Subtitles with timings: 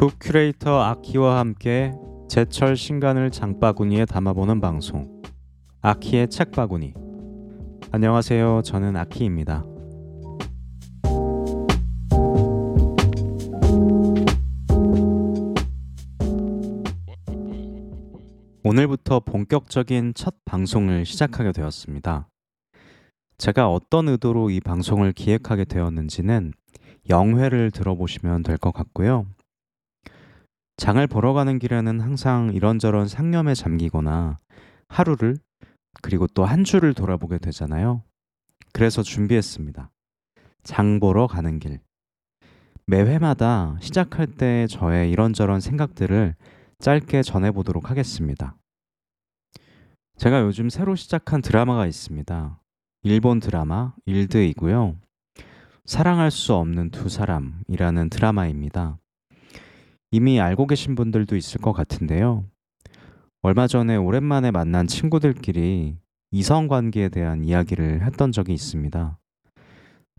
[0.00, 1.92] 북 큐레이터 아키와 함께
[2.26, 5.20] 제철 신간을 장바구니에 담아보는 방송
[5.82, 6.94] 아키의 책바구니
[7.92, 9.62] 안녕하세요 저는 아키입니다
[18.64, 22.26] 오늘부터 본격적인 첫 방송을 시작하게 되었습니다.
[23.36, 26.52] 제가 어떤 의도로 이 방송을 기획하게 되었는지는
[27.10, 29.26] 영회를 들어보시면 될 것 같고요.
[30.80, 34.38] 장을 보러 가는 길에는 항상 이런저런 상념에 잠기거나
[34.88, 35.36] 하루를
[36.00, 38.02] 그리고 또 한 주를 돌아보게 되잖아요.
[38.72, 39.90] 그래서 준비했습니다.
[40.62, 41.80] 장 보러 가는 길.
[42.86, 46.34] 매 회마다 시작할 때 저의 이런저런 생각들을
[46.78, 48.56] 짧게 전해보도록 하겠습니다.
[50.16, 52.58] 제가 요즘 새로 시작한 드라마가 있습니다.
[53.02, 54.96] 일본 드라마 일드이고요.
[55.84, 58.96] 사랑할 수 없는 두 사람이라는 드라마입니다.
[60.10, 62.44] 이미 알고 계신 분들도 있을 것 같은데요.
[63.42, 65.96] 얼마 전에 오랜만에 만난 친구들끼리
[66.32, 69.18] 이성 관계에 대한 이야기를 했던 적이 있습니다.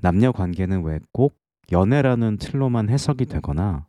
[0.01, 1.35] 남녀 관계는 왜 꼭
[1.71, 3.87] 연애라는 틀로만 해석이 되거나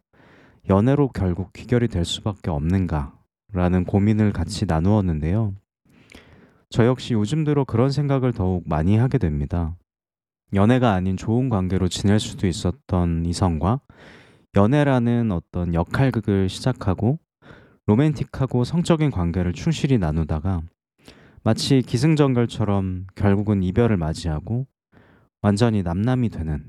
[0.69, 3.13] 연애로 결국 귀결이 될 수밖에 없는가
[3.53, 5.55] 라는 고민을 같이 나누었는데요.
[6.71, 9.77] 저 역시 요즘 들어 그런 생각을 더욱 많이 하게 됩니다.
[10.55, 13.81] 연애가 아닌 좋은 관계로 지낼 수도 있었던 이성과
[14.55, 17.19] 연애라는 어떤 역할극을 시작하고
[17.87, 20.63] 로맨틱하고 성적인 관계를 충실히 나누다가
[21.43, 24.67] 마치 기승전결처럼 결국은 이별을 맞이하고
[25.41, 26.65] 완전히 남남이 되는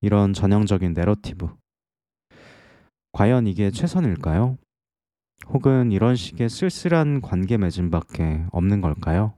[0.00, 1.54] 이런 전형적인 내러티브.
[3.12, 4.56] 과연 이게 최선일까요?
[5.48, 9.34] 혹은 이런 식의 쓸쓸한 관계 맺음밖에 없는 걸까요?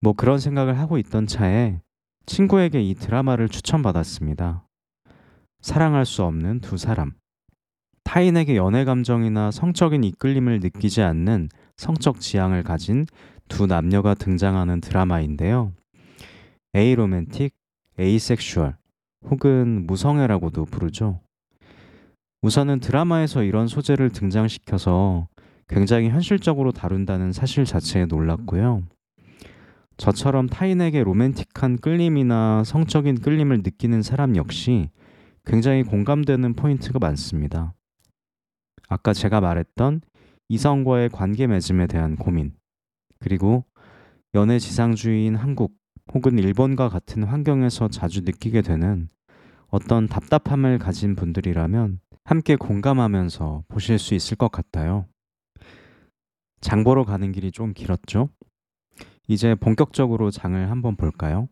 [0.00, 1.80] 뭐 그런 생각을 하고 있던 차에
[2.24, 4.65] 친구에게 이 드라마를 추천받았습니다.
[5.60, 7.12] 사랑할 수 없는 두 사람.
[8.04, 13.06] 타인에게 연애 감정이나 성적인 이끌림을 느끼지 않는 성적 지향을 가진
[13.48, 15.72] 두 남녀가 등장하는 드라마인데요.
[16.74, 17.52] aromantic,
[17.98, 18.76] asexual
[19.28, 21.20] 혹은 무성애라고도 부르죠.
[22.42, 25.26] 우선은 드라마에서 이런 소재를 등장시켜서
[25.68, 28.82] 굉장히 현실적으로 다룬다는 사실 자체에 놀랐고요.
[29.96, 34.90] 저처럼 타인에게 로맨틱한 끌림이나 성적인 끌림을 느끼는 사람 역시
[35.46, 37.74] 굉장히 공감되는 포인트가 많습니다.
[38.88, 40.00] 아까 제가 말했던
[40.48, 42.52] 이성과의 관계 맺음에 대한 고민,
[43.20, 43.64] 그리고
[44.34, 45.74] 연애 지상주의인 한국
[46.12, 49.08] 혹은 일본과 같은 환경에서 자주 느끼게 되는
[49.68, 55.06] 어떤 답답함을 가진 분들이라면 함께 공감하면서 보실 수 있을 것 같아요.
[56.60, 58.30] 장 보러 가는 길이 좀 길었죠?
[59.28, 61.48] 이제 본격적으로 장을 한번 볼까요?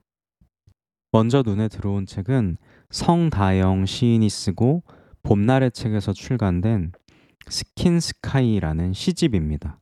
[1.14, 2.56] 먼저 눈에 들어온 책은
[2.90, 4.82] 성다영 시인이 쓰고
[5.22, 6.90] 봄날의 책에서 출간된
[7.48, 9.78] Skin Sky라는 시집입니다.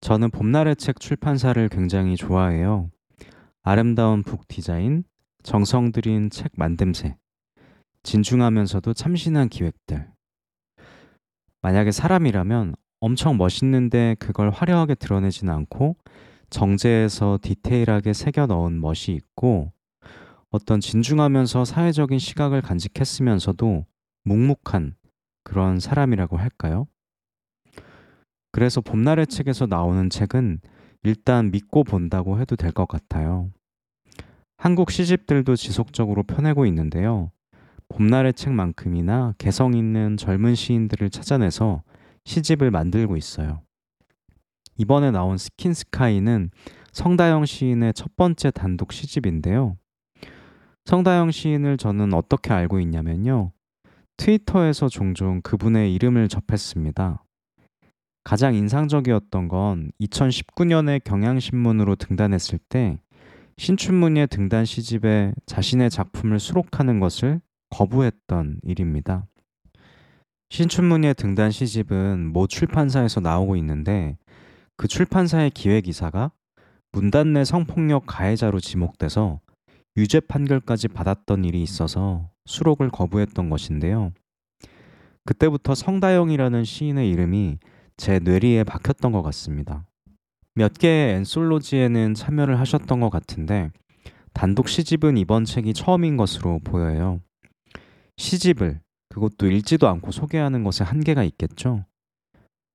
[0.00, 2.88] 저는 봄날의 책 출판사를 굉장히 좋아해요.
[3.62, 5.04] 아름다운 북 디자인,
[5.42, 7.16] 정성 들인 책 만듦새,
[8.02, 10.10] 진중하면서도 참신한 기획들.
[11.60, 15.96] 만약에 사람이라면 엄청 멋있는데 그걸 화려하게 드러내진 않고
[16.48, 19.70] 정제해서 디테일하게 새겨 넣은 멋이 있고
[20.50, 23.84] 어떤 진중하면서 사회적인 시각을 간직했으면서도
[24.24, 24.94] 묵묵한
[25.44, 26.86] 그런 사람이라고 할까요?
[28.52, 30.60] 그래서 봄날의 책에서 나오는 책은
[31.02, 33.50] 일단 믿고 본다고 해도 될 것 같아요.
[34.56, 37.30] 한국 시집들도 지속적으로 펴내고 있는데요.
[37.90, 41.82] 봄날의 책만큼이나 개성 있는 젊은 시인들을 찾아내서
[42.24, 43.62] 시집을 만들고 있어요.
[44.76, 46.50] 이번에 나온 스킨스카이는
[46.92, 49.76] 성다영 시인의 첫 번째 단독 시집인데요.
[50.88, 53.52] 성다영 시인을 저는 어떻게 알고 있냐면요.
[54.16, 57.22] 트위터에서 종종 그분의 이름을 접했습니다.
[58.24, 62.98] 가장 인상적이었던 건 2019년에 경향신문으로 등단했을 때
[63.58, 69.26] 신춘문예 등단 시집에 자신의 작품을 수록하는 것을 거부했던 일입니다.
[70.48, 74.16] 신춘문예 등단 시집은 모 출판사에서 나오고 있는데
[74.78, 76.32] 그 출판사의 기획이사가
[76.92, 79.40] 문단 내 성폭력 가해자로 지목돼서
[79.98, 84.12] 유죄 판결까지 받았던 일이 있어서 수록을 거부했던 것인데요.
[85.24, 87.58] 그때부터 성다영이라는 시인의 이름이
[87.96, 89.88] 제 뇌리에 박혔던 것 같습니다.
[90.54, 93.72] 몇 개의 엔솔로지에는 참여를 하셨던 것 같은데
[94.32, 97.20] 단독 시집은 이번 책이 처음인 것으로 보여요.
[98.18, 101.84] 시집을 그것도 읽지도 않고 소개하는 것에 한계가 있겠죠.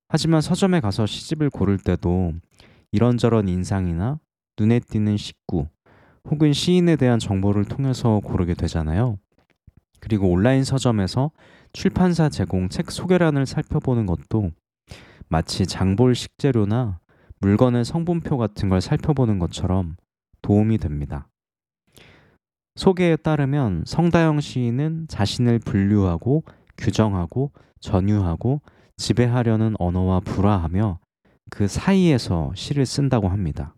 [0.08, 2.34] 하지만 서점에 가서 시집을 고를 때도
[2.92, 4.20] 이런저런 인상이나
[4.58, 5.68] 눈에 띄는 식구
[6.30, 9.18] 혹은 시인에 대한 정보를 통해서 고르게 되잖아요.
[10.00, 11.30] 그리고 온라인 서점에서
[11.72, 14.52] 출판사 제공 책 소개란을 살펴보는 것도
[15.28, 17.00] 마치 장볼 식재료나
[17.40, 19.96] 물건의 성분표 같은 걸 살펴보는 것처럼
[20.42, 21.28] 도움이 됩니다.
[22.76, 26.44] 소개에 따르면 성다영 시인은 자신을 분류하고
[26.76, 28.60] 규정하고 전유하고
[28.96, 30.98] 지배하려는 언어와 불화하며
[31.50, 33.74] 그 사이에서 시를 쓴다고 합니다.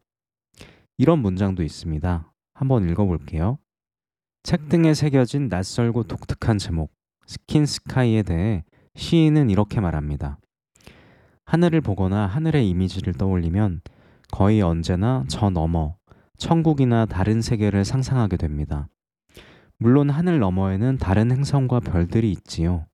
[0.99, 2.33] 이런 문장도 있습니다.
[2.57, 3.59] 한번 읽어볼게요.
[4.43, 6.91] 책 등에 새겨진 낯설고 독특한 제목,
[7.27, 8.65] Skin Sky에 대해
[8.95, 10.39] 시인은 이렇게 말합니다.
[11.45, 13.83] 하늘을 보거나 하늘의 이미지를 떠올리면
[14.33, 15.97] 거의 언제나 저 너머,
[16.39, 18.89] 천국이나 다른 세계를 상상하게 됩니다.
[19.79, 22.87] 물론 하늘 너머에는 다른 행성과 별들이 있지요.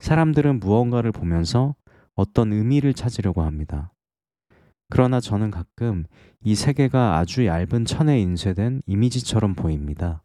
[0.00, 1.74] 사람들은 무언가를 보면서
[2.14, 3.91] 어떤 의미를 찾으려고 합니다.
[4.94, 6.04] 그러나 저는 가끔
[6.44, 10.22] 이 세계가 아주 얇은 천에 인쇄된 이미지처럼 보입니다.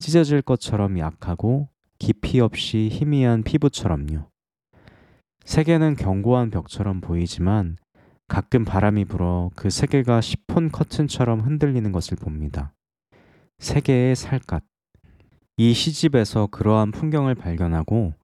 [0.00, 1.68] 찢어질 것처럼 약하고
[2.00, 4.26] 깊이 없이 희미한 피부처럼요.
[5.44, 7.76] 세계는 견고한 벽처럼 보이지만
[8.26, 12.74] 가끔 바람이 불어 그 세계가 시폰 커튼처럼 흔들리는 것을 봅니다.
[13.60, 14.64] 세계의 살갗.
[15.58, 18.14] 이 시집에서 그러한 풍경을 발견하고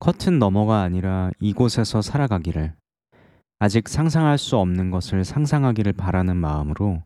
[0.00, 2.74] 커튼 너머가 아니라 이곳에서 살아가기를
[3.62, 7.04] 아직 상상할 수 없는 것을 상상하기를 바라는 마음으로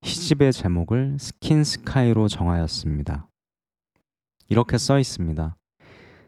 [0.00, 3.28] 시집의 제목을 Skin Sky로 정하였습니다.
[4.48, 5.58] 이렇게 써 있습니다.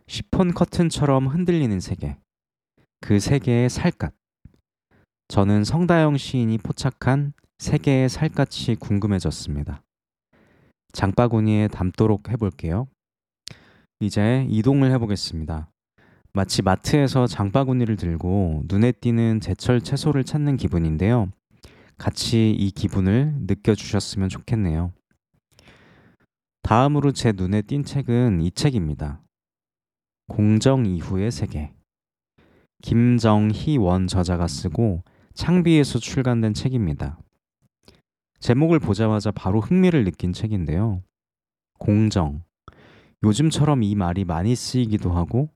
[0.06, 2.18] 시폰 커튼처럼 흔들리는 세계.
[3.00, 4.12] 그 세계의 살갗.
[5.28, 9.82] 저는 성다영 시인이 포착한 세계의 살갗이 궁금해졌습니다.
[10.92, 12.88] 장바구니에 담도록 해볼게요.
[14.00, 15.71] 이제 이동을 해보겠습니다.
[16.34, 21.30] 마치 마트에서 장바구니를 들고 눈에 띄는 제철 채소를 찾는 기분인데요.
[21.98, 24.92] 같이 이 기분을 느껴주셨으면 좋겠네요.
[26.62, 29.20] 다음으로 제 눈에 띈 책은 이 책입니다.
[30.26, 31.74] 공정 이후의 세계.
[32.80, 35.04] 김정희 원 저자가 쓰고
[35.34, 37.18] 창비에서 출간된 책입니다.
[38.40, 41.02] 제목을 보자마자 바로 흥미를 느낀 책인데요.
[41.78, 42.42] 공정.
[43.22, 45.50] 요즘처럼 이 말이 많이 쓰이기도 하고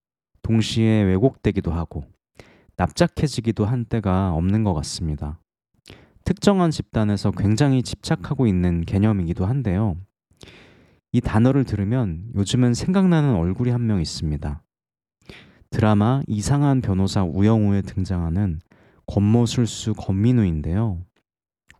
[0.47, 2.05] 동시에 왜곡되기도 하고
[2.77, 5.41] 납작해지기도 한 때가 없는 것 같습니다.
[6.25, 9.97] 특정한 집단에서 굉장히 집착하고 있는 개념이기도 한데요.
[11.11, 14.63] 이 단어를 들으면 요즘은 생각나는 얼굴이 한 명 있습니다.
[15.71, 18.61] 드라마 이상한 변호사 우영우에 등장하는
[19.07, 21.03] 권모술수 권민우인데요.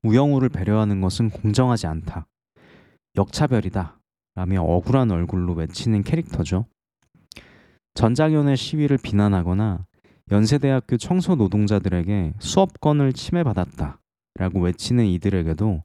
[0.03, 2.27] 우영우를 배려하는 것은 공정하지 않다.
[3.17, 4.01] 역차별이다.
[4.35, 6.67] 라며 억울한 얼굴로 외치는 캐릭터죠.
[7.97, 9.87] 전장현의 시위를 비난하거나
[10.31, 13.99] 연세대학교 청소 노동자들에게 수업권을 침해받았다.
[14.35, 15.83] 라고 외치는 이들에게도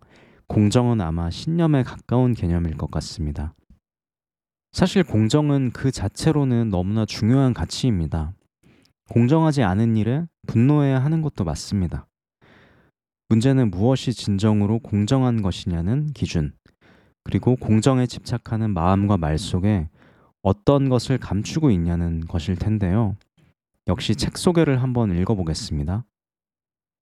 [0.47, 3.53] 공정은 아마 신념에 가까운 개념일 것 같습니다.
[4.73, 8.33] 사실 공정은 그 자체로는 너무나 중요한 가치입니다.
[9.09, 12.07] 공정하지 않은 일에 분노해야 하는 것도 맞습니다.
[13.29, 16.51] 문제는 무엇이 진정으로 공정한 것이냐는 기준,
[17.23, 19.87] 그리고 공정에 집착하는 마음과 말 속에
[20.41, 23.15] 어떤 것을 감추고 있냐는 것일 텐데요.
[23.87, 26.05] 역시 책 소개를 한번 읽어보겠습니다.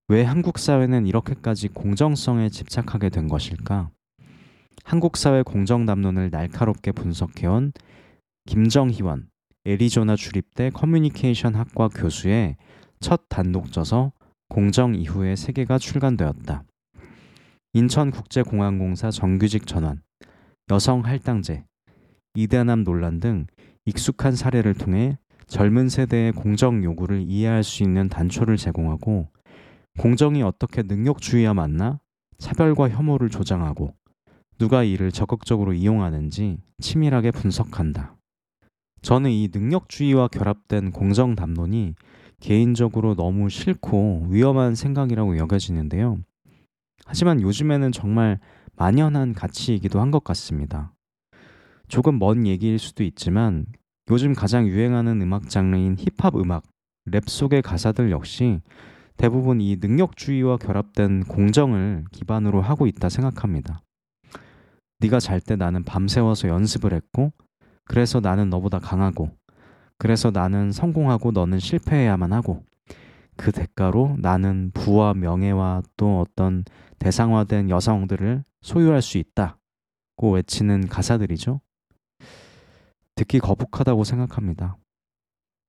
[0.10, 3.92] 왜 한국 사회는 이렇게까지 공정성에 집착하게 된 것일까?
[4.84, 7.74] 한국 사회 공정 담론을 날카롭게 분석해온
[8.46, 9.30] 김정희원
[9.66, 12.58] 애리조나 주립대 커뮤니케이션 학과 교수의
[13.00, 14.12] 첫 단독 저서
[14.48, 16.64] 공정 이후의 세계가 출간되었다.
[17.74, 20.02] 인천국제공항공사 정규직 전환,
[20.72, 21.66] 여성 할당제,
[22.36, 23.48] 이대남 논란 등
[23.86, 25.18] 익숙한 사례를 통해
[25.48, 29.30] 젊은 세대의 공정 요구를 이해할 수 있는 단초를 제공하고
[29.98, 32.00] 공정이 어떻게 능력주의와 맞나
[32.38, 33.94] 차별과 혐오를 조장하고
[34.60, 38.16] 누가 이를 적극적으로 이용하는지 치밀하게 분석한다.
[39.02, 41.96] 저는 이 능력주의와 결합된 공정 담론이
[42.40, 46.20] 개인적으로 너무 싫고 위험한 생각이라고 여겨지는데요.
[47.06, 48.40] 하지만 요즘에는 정말
[48.76, 50.94] 만연한 가치이기도 한 것 같습니다.
[51.90, 53.66] 조금 먼 얘기일 수도 있지만
[54.12, 56.64] 요즘 가장 유행하는 음악 장르인 힙합 음악,
[57.06, 58.62] 랩 속의 가사들 역시
[59.18, 63.82] 대부분 이 능력주의와 결합된 공정을 기반으로 하고 있다 생각합니다.
[65.00, 67.34] 네가 잘 때 나는 밤새워서 연습을 했고
[67.86, 69.32] 그래서 나는 너보다 강하고
[69.98, 72.64] 그래서 나는 성공하고 너는 실패해야만 하고
[73.36, 76.64] 그 대가로 나는 부와 명예와 또 어떤
[77.00, 81.62] 대상화된 여성들을 소유할 수 있다고 외치는 가사들이죠.
[83.20, 84.78] 듣기 거북하다고 생각합니다.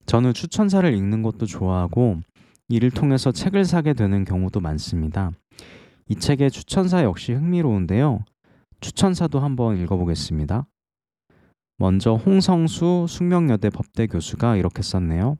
[0.06, 2.20] 저는 추천사를 읽는 것도 좋아하고
[2.68, 5.32] 이를 통해서 책을 사게 되는 경우도 많습니다.
[6.08, 8.20] 이 책의 추천사 역시 흥미로운데요.
[8.80, 10.66] 추천사도 한번 읽어보겠습니다.
[11.76, 15.36] 먼저 홍성수 숙명여대 법대 교수가 이렇게 썼네요.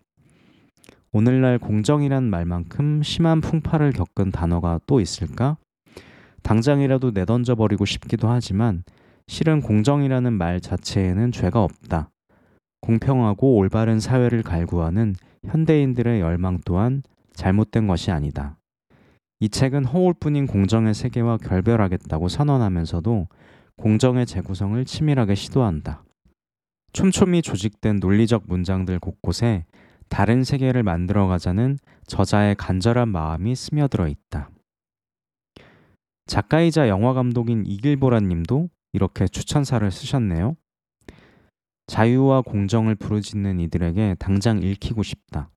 [1.13, 5.59] 오늘날 공정이란 말만큼 심한 풍파를 겪은 단어가 또 있을까?
[6.43, 8.83] 당장이라도 내던져 버리고 싶기도 하지만
[9.31, 12.11] 실은 공정이라는 말 자체에는 죄가 없다.
[12.81, 15.15] 공평하고 올바른 사회를 갈구하는
[15.47, 18.59] 현대인들의 열망 또한 잘못된 것이 아니다.
[19.39, 23.29] 이 책은 허울 뿐인 공정의 세계와 결별하겠다고 선언하면서도
[23.77, 26.03] 공정의 재구성을 치밀하게 시도한다.
[26.93, 29.65] 촘촘히 조직된 논리적 문장들 곳곳에
[30.09, 34.51] 다른 세계를 만들어가자는 저자의 간절한 마음이 스며들어 있다.
[36.27, 40.57] 작가이자 영화 감독인 이길보라 님도 이렇게 추천사를 쓰셨네요.
[41.87, 45.51] 자유와 공정을 부르짖는 이들에게 당장 읽히고 싶다.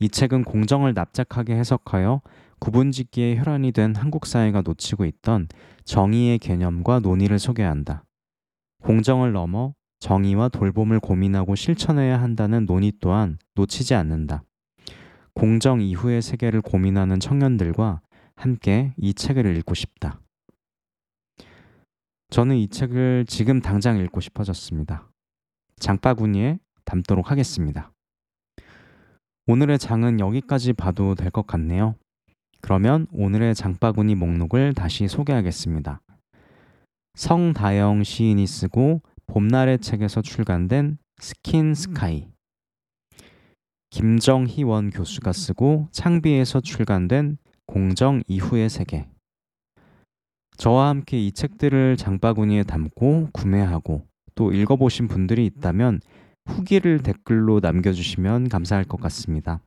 [0.00, 2.20] 이 책은 공정을 납작하게 해석하여
[2.60, 5.48] 구분짓기에 혈안이 된 한국 사회가 놓치고 있던
[5.84, 8.04] 정의의 개념과 논의를 소개한다.
[8.82, 14.44] 공정을 넘어 정의와 돌봄을 고민하고 실천해야 한다는 논의 또한 놓치지 않는다.
[15.34, 18.00] 공정 이후의 세계를 고민하는 청년들과
[18.36, 20.20] 함께 이 책을 읽고 싶다.
[22.30, 25.08] 저는 이 책을 지금 당장 읽고 싶어졌습니다.
[25.80, 27.90] 장바구니에 담도록 하겠습니다.
[29.46, 31.94] 오늘의 장은 여기까지 봐도 될 것 같네요.
[32.60, 36.02] 그러면 오늘의 장바구니 목록을 다시 소개하겠습니다.
[37.14, 42.28] 성다영 시인이 쓰고 봄날의 책에서 출간된 Skin Sky
[43.90, 49.08] 김정희원 교수가 쓰고 창비에서 출간된 공정 이후의 세계
[50.58, 56.00] 저와 함께 이 책들을 장바구니에 담고 구매하고 또 읽어보신 분들이 있다면
[56.46, 59.60] 후기를 댓글로 남겨주시면 감사할 것 같습니다.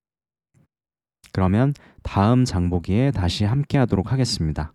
[1.31, 4.73] 그러면 다음 장보기에 다시 함께 하도록 하겠습니다.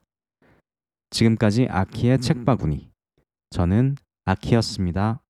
[1.10, 2.90] 지금까지 아키의 책바구니.
[3.50, 5.20] 저는 아키였습니다.